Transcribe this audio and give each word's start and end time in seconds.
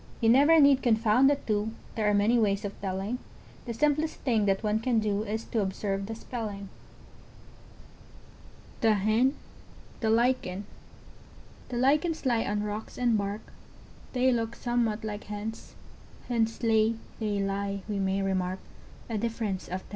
You 0.19 0.29
never 0.29 0.59
need 0.59 0.81
confound 0.81 1.29
the 1.29 1.35
two, 1.35 1.73
There 1.93 2.09
are 2.09 2.13
many 2.15 2.39
ways 2.39 2.65
of 2.65 2.73
telling: 2.81 3.19
The 3.67 3.73
simplest 3.75 4.15
thing 4.21 4.45
that 4.47 4.63
one 4.63 4.79
can 4.79 4.97
do, 4.97 5.21
Is 5.23 5.43
to 5.53 5.61
observe 5.61 6.07
the 6.07 6.15
spelling. 6.15 6.69
The 8.79 8.95
Hen. 8.95 9.35
The 9.99 10.09
Lichen. 10.09 10.65
[Illustration: 11.69 11.69
The 11.69 11.75
Hen. 11.75 11.81
The 11.83 11.87
Lichen.] 11.87 12.01
The 12.01 12.07
Lichens 12.07 12.25
lie 12.25 12.43
on 12.45 12.63
rocks 12.63 12.97
and 12.97 13.15
bark, 13.15 13.53
They 14.13 14.31
look 14.31 14.55
somewhat 14.55 15.03
like 15.03 15.25
Hens: 15.25 15.75
Hens 16.29 16.63
lay, 16.63 16.95
they 17.19 17.37
lie, 17.39 17.83
we 17.87 17.99
may 17.99 18.23
remark, 18.23 18.57
A 19.07 19.19
difference 19.19 19.65
of 19.67 19.81
tense. 19.81 19.89